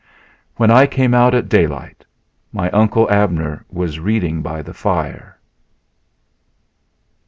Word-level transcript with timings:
When 0.55 0.71
I 0.71 0.87
came 0.87 1.11
down 1.11 1.35
at 1.35 1.47
daylight 1.47 2.03
my 2.51 2.71
Uncle 2.71 3.07
Abner 3.11 3.63
was 3.69 3.99
reading 3.99 4.41
by 4.41 4.63
the 4.63 4.73
fire. 4.73 5.37